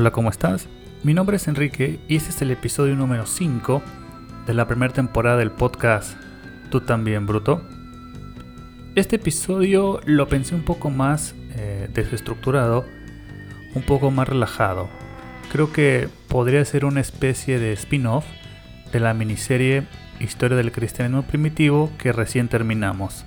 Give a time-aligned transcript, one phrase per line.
[0.00, 0.68] Hola, ¿cómo estás?
[1.02, 3.82] Mi nombre es Enrique y este es el episodio número 5
[4.46, 6.16] de la primera temporada del podcast
[6.70, 7.66] Tú también, Bruto.
[8.94, 12.86] Este episodio lo pensé un poco más eh, desestructurado,
[13.74, 14.88] un poco más relajado.
[15.50, 18.24] Creo que podría ser una especie de spin-off
[18.92, 19.82] de la miniserie
[20.20, 23.24] Historia del Cristianismo Primitivo que recién terminamos.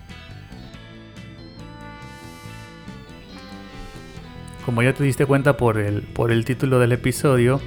[4.72, 7.60] Como ya te diste cuenta por el, por el título del episodio,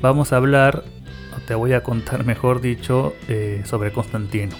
[0.00, 0.82] vamos a hablar,
[1.36, 3.12] o te voy a contar mejor dicho,
[3.64, 4.56] sobre Constantino.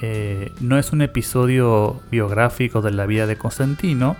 [0.00, 4.16] Eh, no es un episodio biográfico de la vida de Constantino,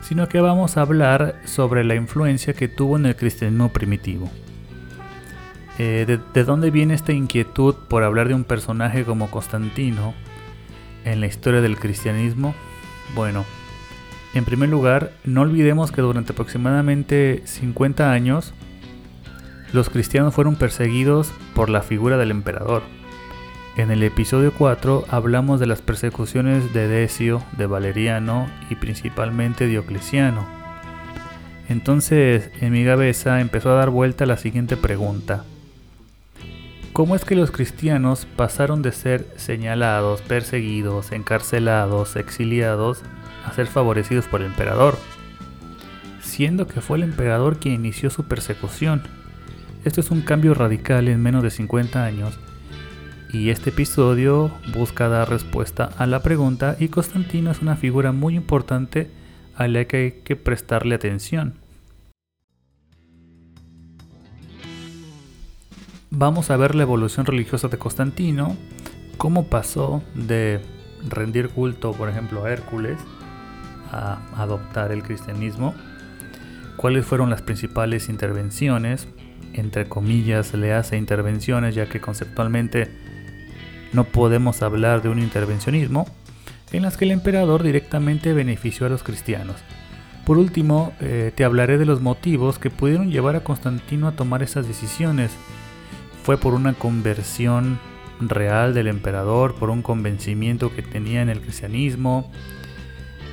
[0.00, 4.30] sino que vamos a hablar sobre la influencia que tuvo en el cristianismo primitivo.
[5.78, 10.14] Eh, de, dónde viene esta inquietud por hablar de un personaje como Constantino
[11.04, 12.54] en la historia del cristianismo?
[13.14, 13.44] Bueno,
[14.34, 18.54] en primer lugar, no olvidemos que durante aproximadamente 50 años,
[19.72, 22.82] los cristianos fueron perseguidos por la figura del emperador.
[23.76, 30.46] En el episodio 4 hablamos de las persecuciones de Decio, de Valeriano y principalmente Diocleciano.
[31.70, 35.44] Entonces en mi cabeza empezó a dar vuelta la siguiente pregunta.
[36.92, 43.02] ¿Cómo es que los cristianos pasaron de ser señalados, perseguidos, encarcelados, exiliados,
[43.44, 44.98] a ser favorecidos por el emperador?
[46.20, 49.02] Siendo que fue el emperador quien inició su persecución.
[49.84, 52.38] Esto es un cambio radical en menos de 50 años
[53.32, 58.36] y este episodio busca dar respuesta a la pregunta y Constantino es una figura muy
[58.36, 59.10] importante
[59.56, 61.54] a la que hay que prestarle atención.
[66.10, 68.54] Vamos a ver la evolución religiosa de Constantino,
[69.16, 70.60] cómo pasó de
[71.08, 72.98] rendir culto, por ejemplo, a Hércules,
[73.92, 75.74] adoptar el cristianismo,
[76.76, 79.06] cuáles fueron las principales intervenciones,
[79.52, 82.90] entre comillas le hace intervenciones ya que conceptualmente
[83.92, 86.06] no podemos hablar de un intervencionismo,
[86.72, 89.56] en las que el emperador directamente benefició a los cristianos.
[90.24, 94.42] Por último, eh, te hablaré de los motivos que pudieron llevar a Constantino a tomar
[94.42, 95.32] esas decisiones.
[96.22, 97.78] Fue por una conversión
[98.20, 102.30] real del emperador, por un convencimiento que tenía en el cristianismo,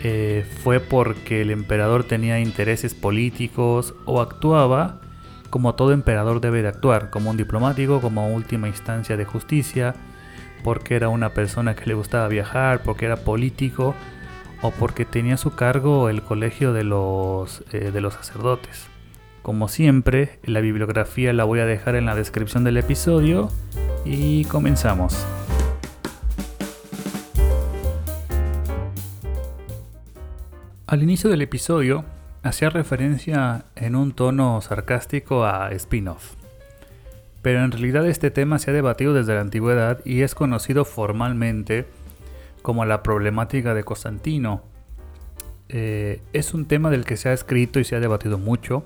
[0.04, 5.00] eh, fue porque el emperador tenía intereses políticos o actuaba
[5.50, 9.96] como todo emperador debe de actuar, como un diplomático, como última instancia de justicia,
[10.64, 13.96] porque era una persona que le gustaba viajar, porque era político
[14.62, 18.88] o porque tenía a su cargo el colegio de los, eh, de los sacerdotes.
[19.42, 23.50] Como siempre, la bibliografía la voy a dejar en la descripción del episodio
[24.06, 25.26] y comenzamos.
[30.90, 32.04] Al inicio del episodio,
[32.42, 36.34] hacía referencia en un tono sarcástico a spin-off.
[37.44, 41.86] Pero en realidad este tema se ha debatido desde la antigüedad y es conocido formalmente
[42.64, 44.64] como la problemática de Constantino.
[45.68, 48.84] Eh, es un tema del que se ha escrito y se ha debatido mucho.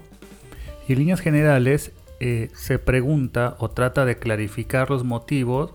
[0.89, 5.71] Y en líneas generales eh, se pregunta o trata de clarificar los motivos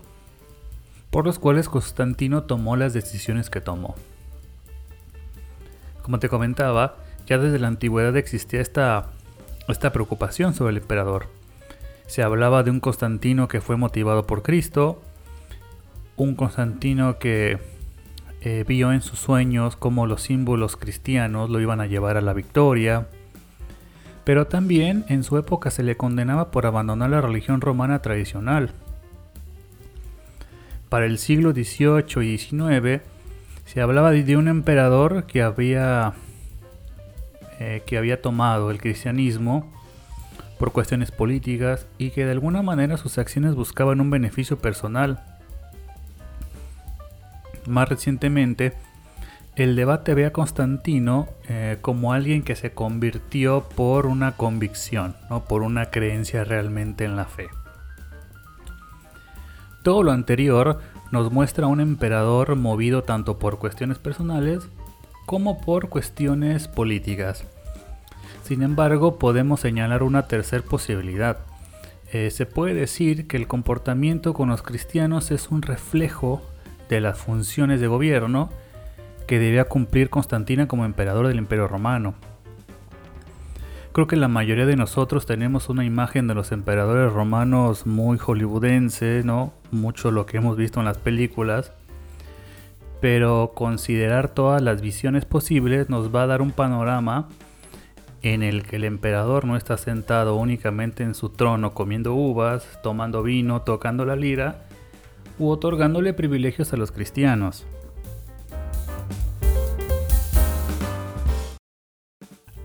[1.09, 3.95] por los cuales Constantino tomó las decisiones que tomó.
[6.09, 6.95] Como te comentaba,
[7.27, 9.11] ya desde la antigüedad existía esta,
[9.67, 11.27] esta preocupación sobre el emperador
[12.09, 14.99] se hablaba de un Constantino que fue motivado por Cristo,
[16.17, 17.59] un Constantino que
[18.41, 22.33] eh, vio en sus sueños cómo los símbolos cristianos lo iban a llevar a la
[22.33, 23.05] victoria,
[24.23, 28.71] pero también en su época se le condenaba por abandonar la religión romana tradicional.
[30.89, 33.03] Para el siglo XVIII y XIX
[33.71, 36.13] se hablaba de un emperador que había,
[37.59, 39.71] eh, que había tomado el cristianismo
[40.57, 45.23] por cuestiones políticas y que de alguna manera sus acciones buscaban un beneficio personal.
[47.67, 48.73] Más recientemente,
[49.55, 55.45] el debate ve a Constantino eh, como alguien que se convirtió por una convicción, ¿no?
[55.45, 57.49] por una creencia realmente en la fe.
[59.83, 60.79] Todo lo anterior
[61.11, 64.67] nos muestra un emperador movido tanto por cuestiones personales
[65.25, 67.45] como por cuestiones políticas.
[68.43, 71.37] Sin embargo, podemos señalar una tercera posibilidad.
[72.11, 76.41] Eh, se puede decir que el comportamiento con los cristianos es un reflejo
[76.89, 78.49] de las funciones de gobierno
[79.27, 82.15] que debía cumplir Constantina como emperador del Imperio Romano.
[83.99, 89.23] Creo que la mayoría de nosotros tenemos una imagen de los emperadores romanos muy hollywoodense,
[89.25, 89.51] ¿no?
[89.71, 91.73] Mucho lo que hemos visto en las películas.
[93.01, 97.27] Pero considerar todas las visiones posibles nos va a dar un panorama
[98.21, 103.21] en el que el emperador no está sentado únicamente en su trono comiendo uvas, tomando
[103.21, 104.63] vino, tocando la lira
[105.39, 107.65] u otorgándole privilegios a los cristianos.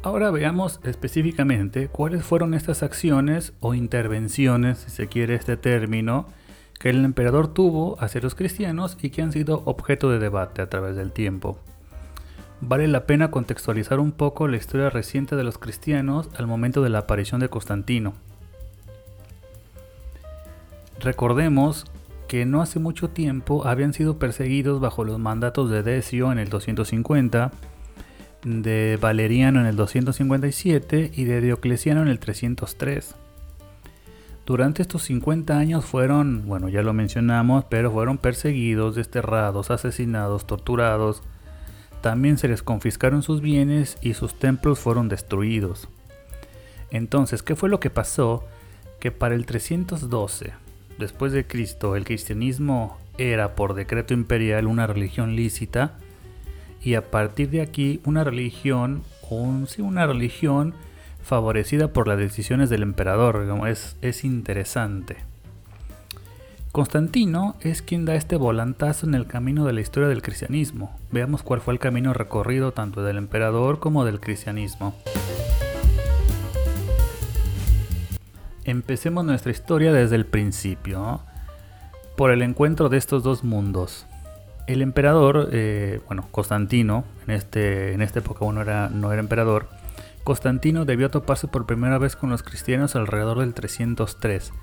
[0.05, 6.27] Ahora veamos específicamente cuáles fueron estas acciones o intervenciones, si se quiere este término,
[6.79, 10.69] que el emperador tuvo hacia los cristianos y que han sido objeto de debate a
[10.69, 11.59] través del tiempo.
[12.61, 16.91] Vale la pena contextualizar un poco la historia reciente de los cristianos al momento de
[16.91, 18.13] la aparición de Constantino.
[21.01, 21.87] Recordemos
[22.29, 26.51] que no hace mucho tiempo habían sido perseguidos bajo los mandatos de Decio en el
[26.51, 27.53] 250,
[28.45, 33.15] de Valeriano en el 257 y de Diocleciano en el 303.
[34.47, 41.23] Durante estos 50 años fueron, bueno, ya lo mencionamos, pero fueron perseguidos, desterrados, asesinados, torturados.
[42.03, 45.89] También se les confiscaron sus bienes y sus templos fueron destruidos.
[46.91, 48.45] Entonces, ¿qué fue lo que pasó?
[49.01, 50.53] Que para el 312,
[50.99, 55.99] después de Cristo, el cristianismo era por decreto imperial una religión lícita
[56.85, 59.03] y a partir de aquí una religión,
[59.67, 60.75] sí, una religión
[61.23, 63.47] favorecida por las decisiones del emperador,
[64.03, 65.17] es interesante.
[66.73, 70.99] Constantino es quien da este volantazo en el camino de la historia del cristianismo.
[71.13, 74.95] Veamos cuál fue el camino recorrido tanto del emperador como del cristianismo.
[78.65, 81.21] Empecemos nuestra historia desde el principio,
[82.17, 84.07] por el encuentro de estos dos mundos.
[84.67, 89.69] El emperador, eh, bueno, Constantino, en, este, en esta época uno era, no era emperador,
[90.25, 94.55] Constantino debió toparse por primera vez con los cristianos alrededor del 303,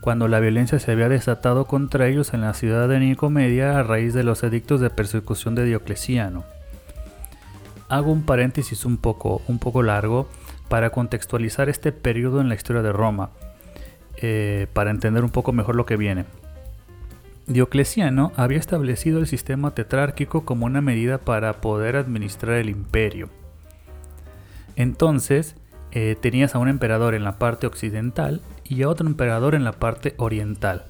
[0.00, 4.14] cuando la violencia se había desatado contra ellos en la ciudad de Nicomedia a raíz
[4.14, 6.44] de los edictos de persecución de Diocleciano.
[7.88, 10.28] Hago un paréntesis un poco, un poco largo
[10.68, 13.30] para contextualizar este periodo en la historia de Roma,
[14.16, 16.24] eh, para entender un poco mejor lo que viene.
[17.46, 23.28] Diocleciano había establecido el sistema tetrárquico como una medida para poder administrar el imperio.
[24.74, 25.54] Entonces,
[25.92, 29.72] eh, tenías a un emperador en la parte occidental y a otro emperador en la
[29.72, 30.86] parte oriental.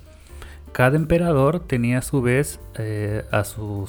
[0.73, 3.85] Cada emperador tenía a su vez eh, a, su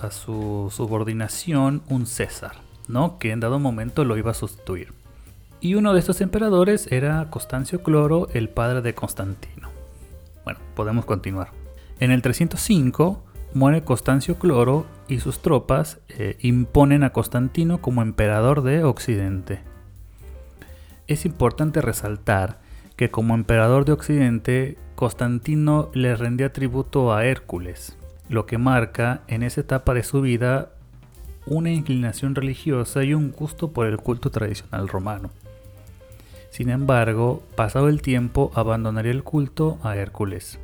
[0.00, 2.56] a, su subordinación un César,
[2.88, 3.18] ¿no?
[3.18, 4.92] que en dado momento lo iba a sustituir.
[5.60, 9.70] Y uno de estos emperadores era Constancio Cloro, el padre de Constantino.
[10.44, 11.57] Bueno, podemos continuar.
[12.00, 13.24] En el 305
[13.54, 19.60] muere Constancio Cloro y sus tropas eh, imponen a Constantino como emperador de Occidente.
[21.08, 22.60] Es importante resaltar
[22.96, 27.96] que como emperador de Occidente, Constantino le rendía tributo a Hércules,
[28.28, 30.70] lo que marca en esa etapa de su vida
[31.46, 35.30] una inclinación religiosa y un gusto por el culto tradicional romano.
[36.50, 40.58] Sin embargo, pasado el tiempo, abandonaría el culto a Hércules.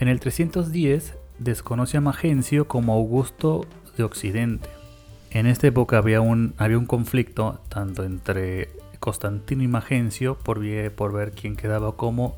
[0.00, 3.66] En el 310 desconoce a Magencio como Augusto
[3.98, 4.70] de Occidente.
[5.30, 10.62] En esta época había un, había un conflicto tanto entre Constantino y Magencio por,
[10.92, 12.34] por ver quién quedaba como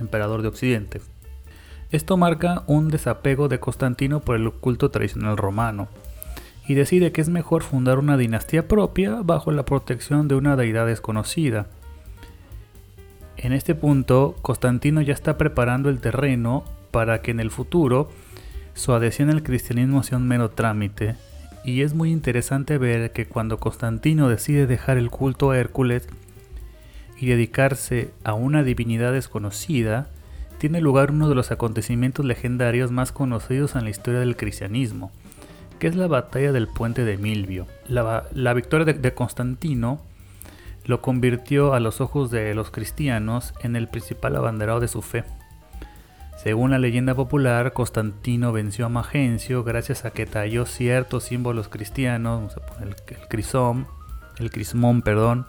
[0.00, 1.02] emperador de Occidente.
[1.90, 5.88] Esto marca un desapego de Constantino por el culto tradicional romano
[6.66, 10.86] y decide que es mejor fundar una dinastía propia bajo la protección de una deidad
[10.86, 11.66] desconocida.
[13.36, 18.10] En este punto, Constantino ya está preparando el terreno para que en el futuro
[18.74, 21.16] su adhesión al cristianismo sea un mero trámite.
[21.64, 26.08] Y es muy interesante ver que cuando Constantino decide dejar el culto a Hércules
[27.18, 30.08] y dedicarse a una divinidad desconocida,
[30.58, 35.10] tiene lugar uno de los acontecimientos legendarios más conocidos en la historia del cristianismo,
[35.78, 37.66] que es la batalla del puente de Milvio.
[37.86, 40.00] La, victoria de Constantino
[40.84, 45.24] lo convirtió a los ojos de los cristianos en el principal abanderado de su fe.
[46.42, 52.54] Según la leyenda popular, Constantino venció a Magencio gracias a que talló ciertos símbolos cristianos,
[52.80, 52.94] el,
[53.28, 53.88] crisón,
[54.38, 55.46] el crismón, perdón,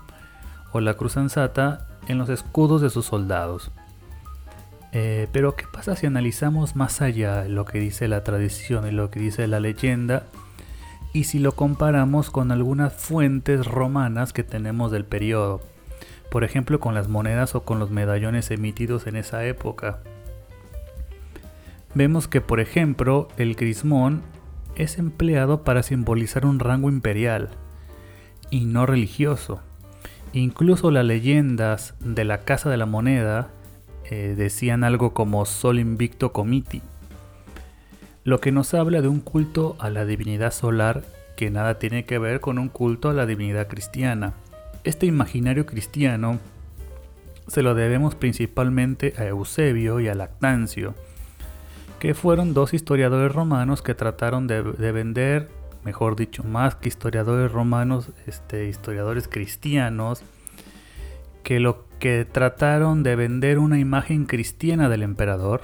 [0.71, 3.69] o la cruz ansata en los escudos de sus soldados.
[4.91, 9.11] Eh, pero ¿qué pasa si analizamos más allá lo que dice la tradición y lo
[9.11, 10.23] que dice la leyenda
[11.13, 15.61] y si lo comparamos con algunas fuentes romanas que tenemos del periodo?
[16.31, 19.99] Por ejemplo, con las monedas o con los medallones emitidos en esa época
[21.93, 24.21] vemos que por ejemplo el crismón
[24.75, 27.49] es empleado para simbolizar un rango imperial
[28.49, 29.61] y no religioso.
[30.33, 33.49] Incluso las leyendas de la Casa de la Moneda
[34.09, 36.81] eh, decían algo como Sol Invicto Comiti,
[38.23, 41.03] lo que nos habla de un culto a la divinidad solar
[41.35, 44.33] que nada tiene que ver con un culto a la divinidad cristiana.
[44.83, 46.39] Este imaginario cristiano
[47.47, 50.93] se lo debemos principalmente a Eusebio y a Lactancio,
[51.99, 55.49] que fueron dos historiadores romanos que trataron de, vender,
[55.83, 60.23] mejor dicho, más que historiadores romanos, este, historiadores cristianos,
[61.43, 65.61] que lo que trataron de vender una imagen cristiana del emperador,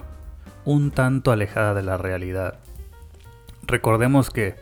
[0.65, 2.59] un tanto alejada de la realidad.
[3.63, 4.55] Recordemos que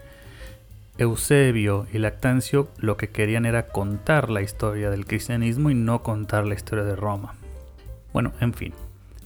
[0.98, 6.46] Eusebio y Lactancio lo que querían era contar la historia del cristianismo y no contar
[6.46, 7.34] la historia de Roma.
[8.14, 8.74] Bueno, en fin.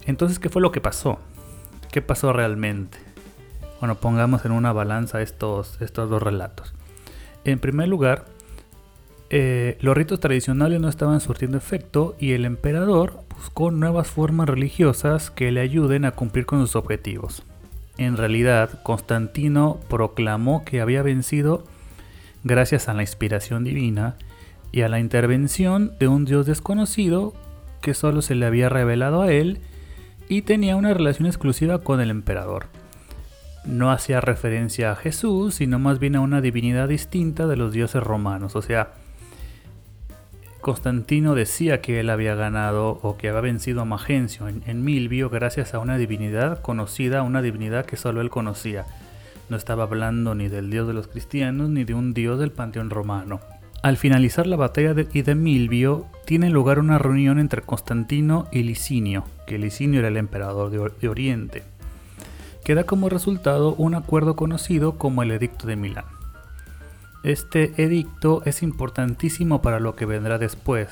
[0.06, 1.20] Entonces, ¿qué fue lo que pasó?
[1.92, 2.98] ¿Qué pasó realmente?
[3.80, 6.74] Bueno, pongamos en una balanza estos, estos dos relatos.
[7.44, 8.26] En primer lugar,
[9.30, 15.32] eh, los ritos tradicionales no estaban surtiendo efecto y el emperador buscó nuevas formas religiosas
[15.32, 17.44] que le ayuden a cumplir con sus objetivos.
[17.98, 21.64] En realidad, Constantino proclamó que había vencido
[22.44, 24.16] gracias a la inspiración divina
[24.72, 27.34] y a la intervención de un dios desconocido
[27.82, 29.60] que solo se le había revelado a él
[30.30, 32.68] y tenía una relación exclusiva con el emperador.
[33.66, 38.02] No hacía referencia a Jesús, sino más bien a una divinidad distinta de los dioses
[38.02, 38.94] romanos, o sea,
[40.68, 45.74] Constantino decía que él había ganado o que había vencido a Magencio en, Milvio gracias
[45.74, 48.86] a una divinidad conocida, una divinidad que solo él conocía.
[49.50, 52.90] No estaba hablando ni del dios de los cristianos ni de un dios del panteón
[52.90, 53.40] romano.
[53.82, 59.24] Al finalizar la batalla de, de Milvio, tiene lugar una reunión entre Constantino y Licinio,
[59.46, 61.64] que Licinio era el emperador de, Oriente,
[62.66, 66.04] que da como resultado un acuerdo conocido como el Edicto de Milán.
[67.24, 70.90] Este edicto es importantísimo para lo que vendrá después,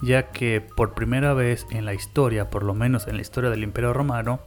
[0.00, 3.62] ya que por primera vez en la historia, por lo menos en la historia del
[3.62, 4.40] Imperio Romano,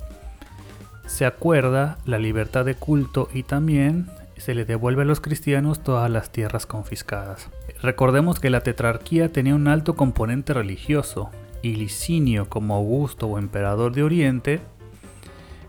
[1.05, 4.09] se acuerda la libertad de culto y también
[4.43, 7.49] se le devuelve a los cristianos todas las tierras confiscadas.
[7.81, 11.29] Recordemos que la tetrarquía tenía un alto componente religioso
[11.61, 14.61] y Licinio como Augusto o emperador de Oriente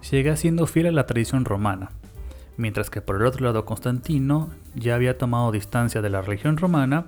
[0.01, 1.91] sigue siendo fiel a la tradición romana
[2.57, 7.05] mientras que por el otro lado Constantino ya había tomado distancia de la religión romana,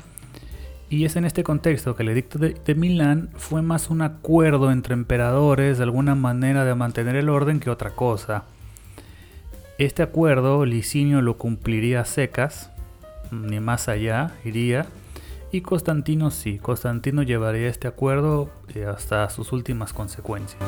[0.88, 4.94] y es en este contexto que el edicto de, Milán fue más un acuerdo entre
[4.94, 8.44] emperadores de alguna manera de mantener el orden que otra cosa.
[9.78, 12.70] Este acuerdo Licinio lo cumpliría a secas,
[13.30, 14.86] ni más allá iría,
[15.52, 20.62] y Constantino sí, Constantino llevaría este acuerdo eh, hasta sus últimas consecuencias.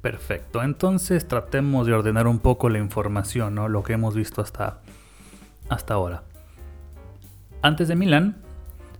[0.00, 4.80] Perfecto, entonces tratemos de ordenar un poco la información, lo que hemos visto hasta,
[5.68, 6.22] hasta ahora.
[7.60, 8.38] Antes de Milán,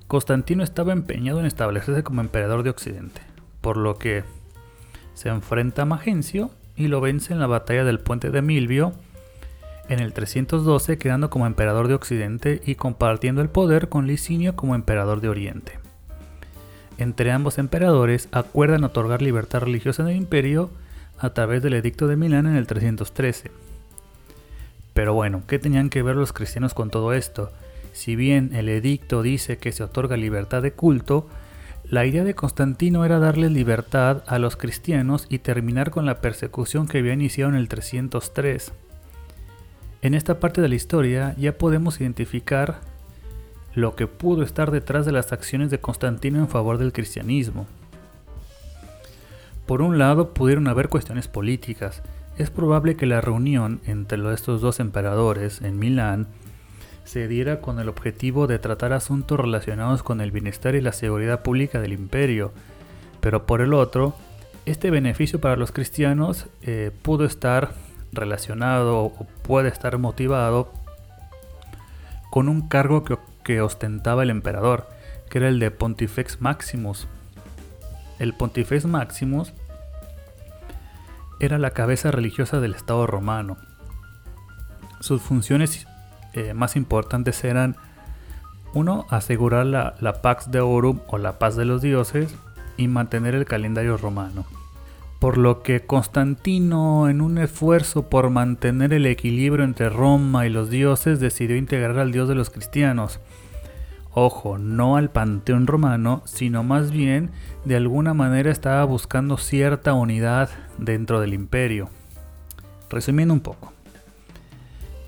[0.08, 3.22] Constantino estaba empeñado en establecerse como emperador de Occidente,
[3.62, 4.24] por lo que
[5.14, 8.92] se enfrenta a Magencio y lo vence en la batalla del puente de Milvio
[9.88, 14.74] en el 312, quedando como emperador de Occidente y compartiendo el poder con Licinio como
[14.74, 15.78] emperador de Oriente.
[16.98, 20.70] Entre ambos emperadores acuerdan otorgar libertad religiosa en el imperio
[21.18, 23.50] a través del Edicto de Milán en el 313.
[24.94, 27.50] Pero bueno, ¿qué tenían que ver los cristianos con todo esto?
[27.92, 31.28] Si bien el edicto dice que se otorga libertad de culto,
[31.92, 36.88] la idea de Constantino era darle libertad a los cristianos y terminar con la persecución
[36.88, 38.72] que había iniciado en el 303.
[40.00, 42.80] En esta parte de la historia ya podemos identificar
[43.74, 47.66] lo que pudo estar detrás de las acciones de Constantino en favor del cristianismo.
[49.66, 52.00] Por un lado, pudieron haber cuestiones políticas.
[52.38, 56.28] Es probable que la reunión entre estos dos emperadores en Milán
[57.04, 61.42] se diera con el objetivo de tratar asuntos relacionados con el bienestar y la seguridad
[61.42, 62.52] pública del imperio,
[63.20, 64.14] pero por el otro,
[64.66, 67.72] este beneficio para los cristianos eh, pudo estar
[68.12, 70.72] relacionado o puede estar motivado
[72.30, 74.88] con un cargo que, que ostentaba el emperador,
[75.28, 77.08] que era el de Pontifex Maximus,
[78.22, 79.52] el Pontifex Maximus
[81.40, 83.56] era la cabeza religiosa del Estado romano.
[85.00, 85.88] Sus funciones
[86.34, 87.76] eh, más importantes eran
[88.74, 89.06] 1.
[89.10, 92.34] Asegurar la, Pax Deorum o la paz de los dioses
[92.76, 94.44] y mantener el calendario romano.
[95.18, 100.68] Por lo que Constantino, en un esfuerzo por mantener el equilibrio entre Roma y los
[100.68, 103.20] dioses, decidió integrar al dios de los cristianos,
[104.14, 107.30] Ojo, no al panteón romano, sino más bien
[107.64, 111.88] de alguna manera estaba buscando cierta unidad dentro del imperio.
[112.90, 113.71] Resumiendo un poco,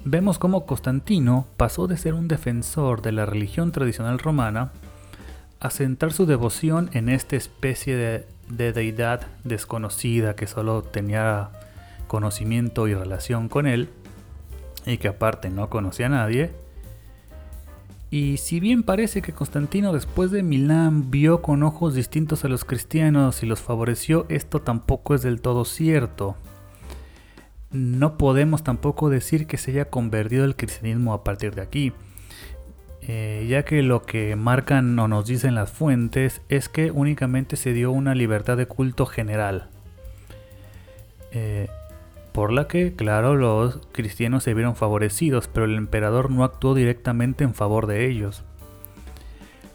[0.05, 4.73] vemos cómo Constantino pasó de ser un defensor de la religión tradicional romana
[5.61, 11.51] a centrar su devoción en esta especie de, de deidad desconocida que solo tenía
[12.07, 13.89] conocimiento y relación con él
[14.87, 16.53] y que aparte no conocía a nadie
[18.11, 22.65] Y si bien parece que Constantino después de Milán vio con ojos distintos a los
[22.65, 26.37] cristianos y los favoreció, esto tampoco es del todo cierto.
[27.75, 31.93] No podemos tampoco decir que se haya convertido el cristianismo a partir de aquí,
[33.03, 37.73] eh, ya que lo que marcan o nos dicen las fuentes es que únicamente se
[37.73, 39.71] dio una libertad de culto general.
[41.33, 41.67] Eh,
[42.31, 47.43] por la que, claro, los cristianos se vieron favorecidos, pero el emperador no actuó directamente
[47.43, 48.45] en favor de ellos.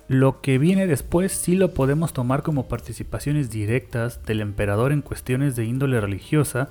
[0.07, 5.57] Lo que viene después sí lo podemos tomar como participaciones directas del emperador en cuestiones
[5.57, 6.69] de índole religiosa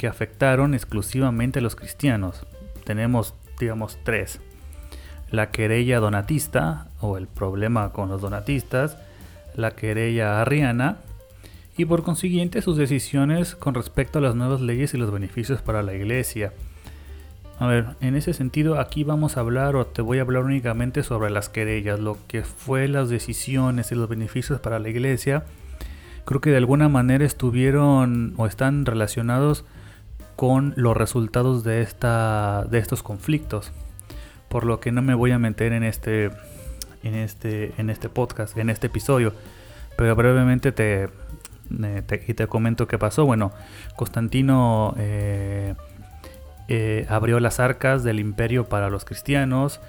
[0.00, 2.46] que afectaron exclusivamente a los cristianos.
[2.84, 4.40] Tenemos, digamos, tres.
[5.30, 8.96] La querella donatista, o el problema con los donatistas,
[9.56, 11.00] la querella arriana,
[11.76, 15.82] y por consiguiente sus decisiones con respecto a las nuevas leyes y los beneficios para
[15.82, 16.54] la iglesia.
[17.58, 21.02] A ver, en ese sentido aquí vamos a hablar o te voy a hablar únicamente
[21.02, 25.44] sobre las querellas, lo que fue las decisiones y los beneficios para la iglesia.
[26.24, 29.66] Creo que de alguna manera estuvieron o están relacionados
[30.40, 33.72] con los resultados de, esta, de estos conflictos.
[34.48, 36.30] Por lo que no me voy a meter en este,
[37.02, 39.34] en este, en este podcast, en este episodio.
[39.98, 41.10] Pero brevemente te,
[42.26, 43.26] y te comento qué pasó.
[43.26, 43.52] Bueno,
[43.96, 45.74] Constantino eh,
[46.68, 49.82] eh, abrió las arcas del imperio para los cristianos,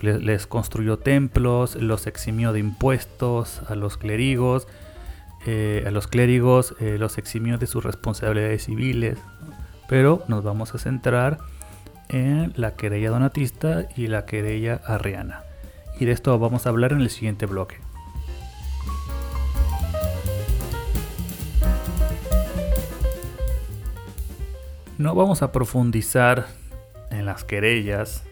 [0.00, 4.68] les construyó templos, los eximió de impuestos a los clérigos,
[5.44, 9.18] eh, a los clérigos los eximió de sus responsabilidades civiles.
[9.92, 11.36] Pero nos vamos a centrar
[12.08, 15.42] en la querella donatista y la querella arriana.
[16.00, 17.76] Y de esto vamos a hablar en el siguiente bloque.
[24.96, 26.46] No vamos a profundizar
[27.10, 28.24] en las querellas.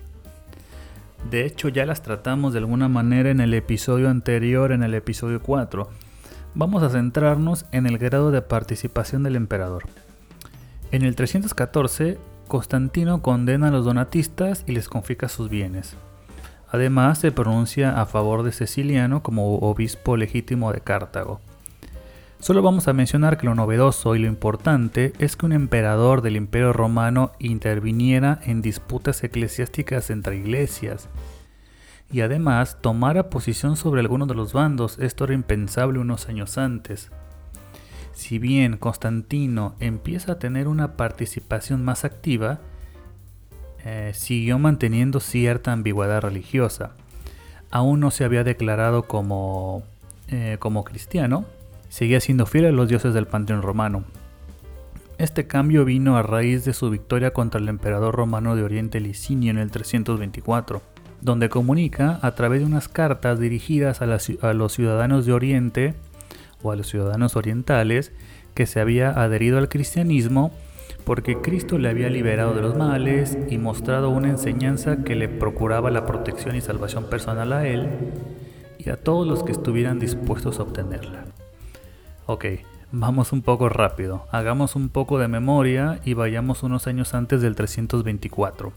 [1.31, 5.43] De hecho ya las tratamos de alguna manera en el episodio anterior, en el episodio
[5.43, 5.91] 4.
[6.55, 9.83] Vamos a centrarnos en el grado de participación del emperador.
[10.93, 15.97] En el 314, Constantino condena a los donatistas y les confisca sus bienes.
[16.69, 21.41] Además, se pronuncia a favor de Ceciliano como obispo legítimo de Cartago.
[22.41, 26.37] Solo vamos a mencionar que lo novedoso y lo importante es que un emperador del
[26.37, 31.09] Imperio Romano interviniera en disputas eclesiásticas entre iglesias
[32.11, 34.99] y además tomara posición sobre alguno de los bandos.
[34.99, 37.11] Esto era impensable unos años antes.
[38.21, 42.61] Si bien Constantino empieza a tener una participación más activa,
[43.83, 46.91] eh, siguió manteniendo cierta ambigüedad religiosa.
[47.71, 49.85] Aún no se había declarado como,
[50.29, 51.47] eh, como cristiano,
[51.89, 54.05] seguía siendo fiel a los dioses del panteón romano.
[55.17, 59.51] Este cambio vino a raíz de su victoria contra el emperador romano de Oriente Licinio
[59.51, 60.83] en el 324,
[61.23, 65.95] donde comunica a través de unas cartas dirigidas a, los ciudadanos de Oriente
[66.63, 68.13] o a los ciudadanos orientales
[68.55, 70.53] que se había adherido al cristianismo
[71.05, 75.91] porque Cristo le había liberado de los males y mostrado una enseñanza que le procuraba
[75.91, 77.89] la protección y salvación personal a él
[78.79, 81.25] y a todos los que estuvieran dispuestos a obtenerla.
[82.27, 82.45] Ok,
[82.93, 87.57] vamos un poco rápido, hagamos un poco de memoria y vayamos unos años antes del
[87.57, 88.73] 324.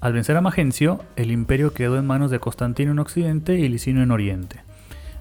[0.00, 4.02] Al vencer a Magencio, el imperio quedó en manos de Constantino en Occidente y Licinio
[4.02, 4.62] en Oriente.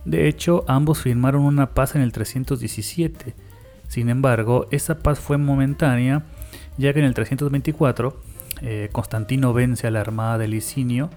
[0.05, 3.35] De hecho, ambos firmaron una paz en el 317.
[3.87, 6.23] Sin embargo, esa paz fue momentánea,
[6.77, 8.17] ya que en el 324
[8.61, 11.09] eh, Constantino vence a la armada de Licinio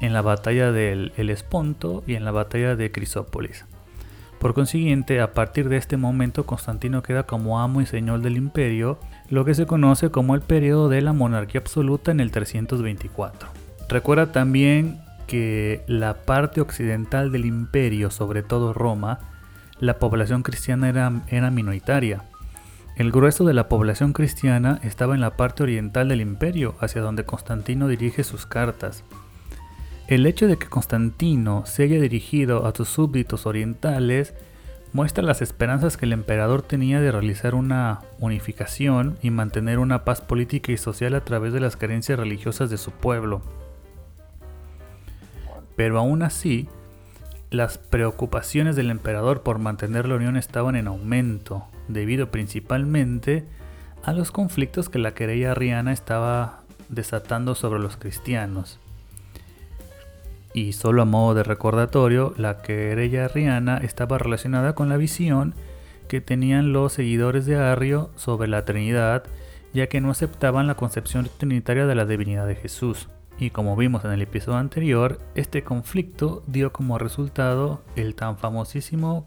[0.00, 3.64] en la batalla del Esponto y en la batalla de Crisópolis.
[4.40, 8.98] Por consiguiente, a partir de este momento Constantino queda como amo y señor del imperio,
[9.30, 13.48] lo que se conoce como el periodo de la monarquía absoluta en el 324.
[13.88, 15.00] Recuerda también
[15.32, 19.18] que la parte occidental del imperio, sobre todo Roma,
[19.80, 22.24] la población cristiana era, era minoritaria.
[22.96, 27.24] El grueso de la población cristiana estaba en la parte oriental del imperio, hacia donde
[27.24, 29.04] Constantino dirige sus cartas.
[30.06, 34.34] El hecho de que Constantino se haya dirigido a sus súbditos orientales
[34.92, 40.20] muestra las esperanzas que el emperador tenía de realizar una unificación y mantener una paz
[40.20, 43.61] política y social a través de las creencias religiosas de su pueblo.
[45.82, 46.68] Pero aún así,
[47.50, 53.44] las preocupaciones del emperador por mantener la unión estaban en aumento, debido principalmente
[54.04, 58.78] a los conflictos que la querella arriana estaba desatando sobre los cristianos.
[60.54, 65.52] Y solo a modo de recordatorio, la querella arriana estaba relacionada con la visión
[66.06, 69.24] que tenían los seguidores de Arrio sobre la Trinidad,
[69.74, 73.08] ya que no aceptaban la concepción trinitaria de la divinidad de Jesús.
[73.38, 79.26] Y como vimos en el episodio anterior, este conflicto dio como resultado el tan famosísimo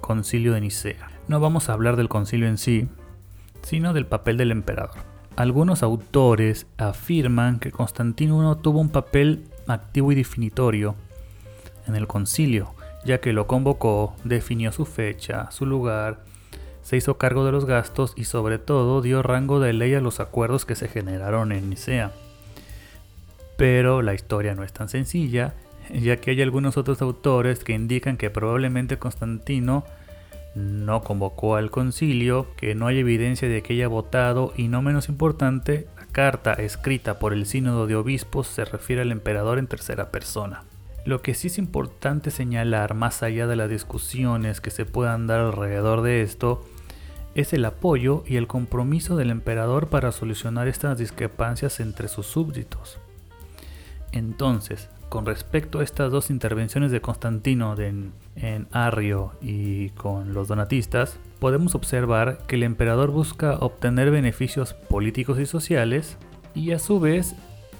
[0.00, 1.10] concilio de Nicea.
[1.26, 2.88] No vamos a hablar del concilio en sí,
[3.62, 4.98] sino del papel del emperador.
[5.36, 10.94] Algunos autores afirman que Constantino I tuvo un papel activo y definitorio
[11.86, 12.74] en el concilio,
[13.04, 16.24] ya que lo convocó, definió su fecha, su lugar,
[16.82, 20.20] se hizo cargo de los gastos y sobre todo dio rango de ley a los
[20.20, 22.12] acuerdos que se generaron en Nicea.
[23.60, 25.52] Pero la historia no es tan sencilla,
[25.92, 29.84] ya que hay algunos otros autores que indican que probablemente Constantino
[30.54, 35.10] no convocó al concilio, que no hay evidencia de que haya votado y no menos
[35.10, 40.10] importante, la carta escrita por el sínodo de obispos se refiere al emperador en tercera
[40.10, 40.64] persona.
[41.04, 45.40] Lo que sí es importante señalar, más allá de las discusiones que se puedan dar
[45.40, 46.64] alrededor de esto,
[47.34, 52.98] es el apoyo y el compromiso del emperador para solucionar estas discrepancias entre sus súbditos.
[54.12, 58.12] Entonces, con respecto a estas dos intervenciones de Constantino en,
[58.70, 65.46] Arrio y con los donatistas, podemos observar que el emperador busca obtener beneficios políticos y
[65.46, 66.16] sociales
[66.54, 67.34] y a su vez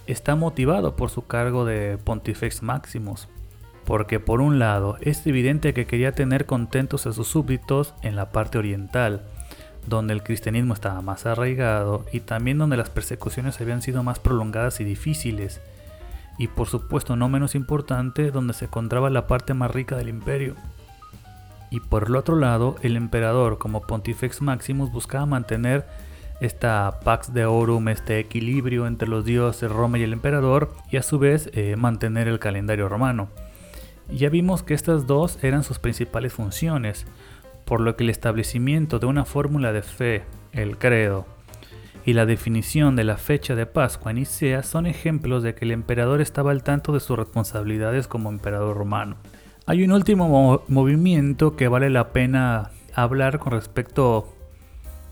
[0.09, 3.29] está motivado por su cargo de Pontifex Maximus,
[3.85, 8.33] porque por un lado es evidente que quería tener contentos a sus súbditos en la
[8.33, 9.23] parte oriental,
[9.87, 14.81] donde el cristianismo estaba más arraigado y también donde las persecuciones habían sido más prolongadas
[14.81, 15.61] y difíciles,
[16.41, 20.55] y por supuesto no menos importante, donde se encontraba la parte más rica del imperio.
[21.71, 25.87] Y por el otro lado, el emperador como Pontifex Maximus buscaba mantener
[26.41, 31.03] esta Pax de Aurum, este equilibrio entre los dioses Roma y el emperador, y a
[31.03, 33.29] su vez eh, mantener el calendario romano.
[34.11, 37.07] Ya vimos que estas dos eran sus principales funciones,
[37.67, 41.27] por lo que el establecimiento de una fórmula de fe, el credo,
[42.11, 45.71] y la definición de la fecha de Pascua en Nicea son ejemplos de que el
[45.71, 49.15] emperador estaba al tanto de sus responsabilidades como emperador romano.
[49.65, 54.35] Hay un último movimiento que vale la pena hablar con respecto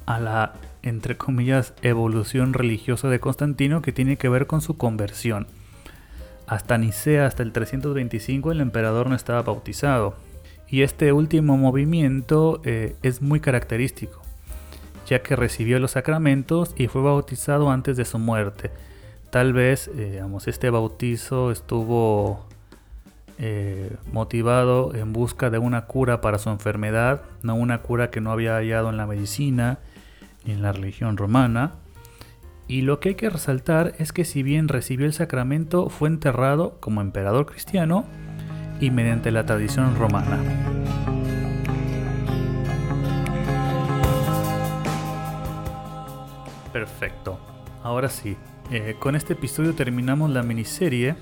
[0.06, 5.46] a la, entre comillas, evolución religiosa de Constantino que tiene que ver con su conversión.
[6.48, 10.16] Hasta Nicea, hasta el 325, el emperador no estaba bautizado.
[10.66, 14.20] Y este último movimiento eh, es muy característico
[15.08, 18.70] ya que recibió los sacramentos y fue bautizado antes de su muerte.
[19.30, 22.46] Tal vez, eh, digamos, este bautizo estuvo
[23.38, 28.32] eh, motivado en busca de una cura para su enfermedad, no una cura que no
[28.32, 29.78] había hallado en la medicina
[30.44, 31.72] ni en la religión romana.
[32.66, 36.76] Y lo que hay que resaltar es que si bien recibió el sacramento, fue enterrado
[36.80, 38.04] como emperador cristiano
[38.78, 40.97] y mediante la tradición romana.
[46.78, 47.40] Perfecto.
[47.82, 48.36] Ahora sí,
[48.70, 51.16] eh, con este episodio terminamos la miniserie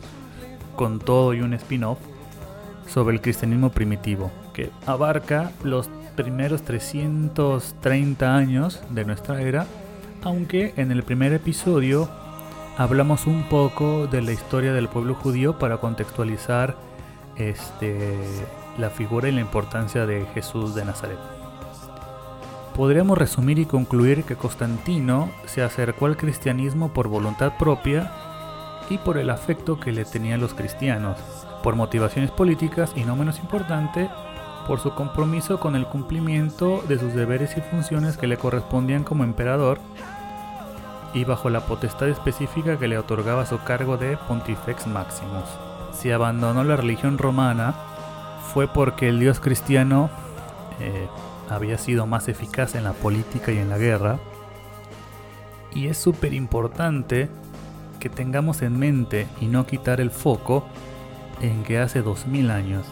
[0.75, 1.99] con todo y un spin-off
[2.87, 9.67] sobre el cristianismo primitivo, que abarca los primeros 330 años de nuestra era,
[10.23, 12.11] aunque en el primer episodio
[12.77, 16.77] hablamos un poco de la historia del pueblo judío para contextualizar
[17.37, 18.15] este,
[18.77, 21.36] la figura y la importancia de Jesús de Nazaret.
[22.77, 28.13] Podríamos resumir y concluir que Constantino se acercó al cristianismo por voluntad propia
[28.91, 31.17] y por el afecto que le tenían los cristianos,
[31.63, 34.11] por motivaciones políticas y no menos importante,
[34.67, 39.25] por su compromiso con el cumplimiento de sus deberes y funciones que le correspondían como
[39.25, 39.79] emperador
[41.15, 45.49] y bajo la potestad específica que le otorgaba su cargo de Pontifex Maximus.
[45.95, 47.75] Si abandonó la religión romana
[48.53, 50.11] fue porque el dios cristiano
[50.79, 51.09] eh,
[51.49, 54.19] había sido más eficaz en la política y en la guerra.
[55.75, 57.29] Y es súper importante
[58.01, 60.65] que tengamos en mente y no quitar el foco
[61.41, 62.87] en que hace 2000 años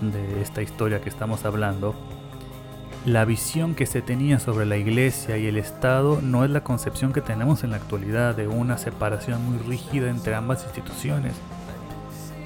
[0.00, 1.94] de esta historia que estamos hablando,
[3.06, 7.12] la visión que se tenía sobre la iglesia y el Estado no es la concepción
[7.12, 11.34] que tenemos en la actualidad de una separación muy rígida entre ambas instituciones.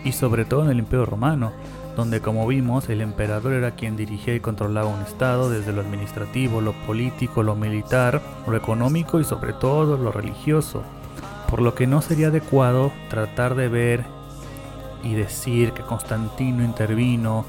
[0.04, 1.52] Y sobre todo en el Imperio Romano,
[1.98, 6.60] donde como vimos el emperador era quien dirigía y controlaba un estado desde lo administrativo,
[6.60, 10.84] lo político, lo militar, lo económico y sobre todo lo religioso,
[11.50, 14.04] por lo que no sería adecuado tratar de ver
[15.02, 17.44] y decir que Constantino intervino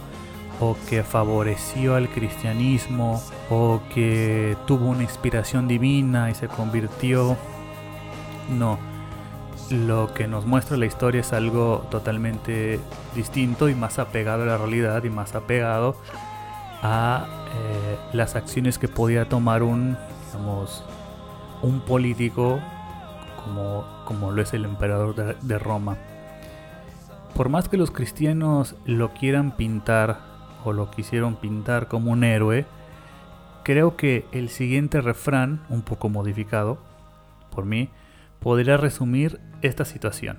[0.60, 7.38] o que favoreció al cristianismo o que tuvo una inspiración divina y se convirtió.
[8.58, 8.80] No,
[9.72, 12.80] lo que nos muestra la historia es algo totalmente
[13.16, 15.96] distinto y más apegado a la realidad y más apegado
[16.82, 19.98] a eh, las acciones que podía tomar un,
[21.62, 22.60] un político
[23.44, 25.98] como, como lo es el emperador de, de Roma.
[27.36, 30.20] Por más que los cristianos lo quieran pintar
[30.66, 32.66] o lo quisieron pintar como un héroe,
[33.64, 36.80] creo que el siguiente refrán, un poco modificado
[37.52, 37.90] por mí,
[38.40, 40.38] podría resumir esta situación.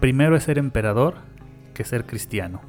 [0.00, 1.16] Primero es ser emperador
[1.74, 2.60] que ser cristiano.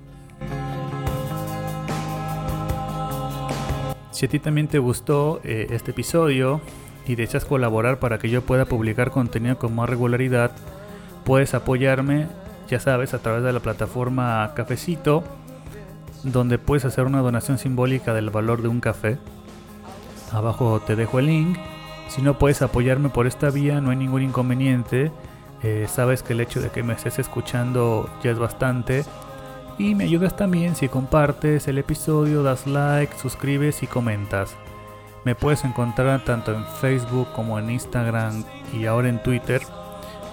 [4.12, 6.62] Si a ti también te gustó eh, este episodio
[7.08, 10.52] y deseas colaborar para que yo pueda publicar contenido con más regularidad,
[11.24, 12.28] puedes apoyarme,
[12.68, 15.24] ya sabes, a través de la plataforma Cafecito,
[16.24, 19.18] donde puedes hacer una donación simbólica del valor de un café.
[20.32, 21.58] Abajo te dejo el link.
[22.10, 25.12] Si no puedes apoyarme por esta vía, no hay ningún inconveniente.
[25.64, 29.06] Eh, sabes que el hecho de que me estés escuchando ya es bastante
[29.78, 34.56] y me ayudas también si compartes el episodio, das like, suscribes y comentas.
[35.24, 38.44] Me puedes encontrar tanto en Facebook como en Instagram
[38.74, 39.62] y ahora en Twitter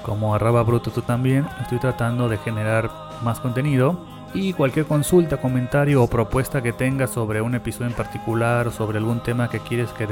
[0.03, 1.47] como arroba bruto tú también.
[1.61, 2.91] Estoy tratando de generar
[3.23, 3.99] más contenido.
[4.37, 9.21] Y cualquier consulta, comentario o propuesta que tengas sobre un episodio en particular sobre algún
[9.21, 10.07] tema que quieres que,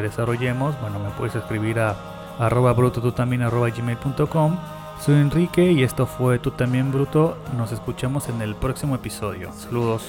[0.00, 1.94] desarrollemos, bueno, me puedes escribir a
[2.38, 4.56] arroba bruto tú también gmail.com
[5.04, 7.36] soy Enrique y esto fue Tú también Bruto.
[7.56, 9.50] Nos escuchamos en el próximo episodio.
[9.52, 10.04] Saludos.